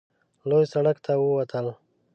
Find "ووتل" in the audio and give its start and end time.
1.21-1.65